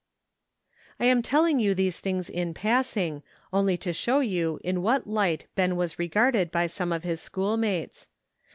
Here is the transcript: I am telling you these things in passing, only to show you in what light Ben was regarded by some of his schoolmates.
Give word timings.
I 0.99 1.05
am 1.05 1.21
telling 1.21 1.59
you 1.59 1.75
these 1.75 1.99
things 1.99 2.27
in 2.27 2.55
passing, 2.55 3.21
only 3.53 3.77
to 3.77 3.93
show 3.93 4.19
you 4.19 4.59
in 4.63 4.81
what 4.81 5.05
light 5.05 5.45
Ben 5.53 5.75
was 5.75 5.99
regarded 5.99 6.49
by 6.49 6.65
some 6.65 6.91
of 6.91 7.03
his 7.03 7.21
schoolmates. 7.21 8.07